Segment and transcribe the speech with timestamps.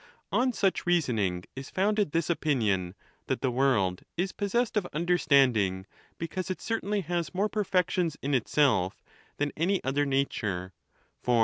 [0.31, 2.95] On such reasoning is founded this opinion,
[3.27, 5.85] that the world is possessed of understanding,
[6.17, 9.03] because it certainly has more perfections in itself
[9.37, 11.39] than any other nature; for THE NATURE OF THE GODS.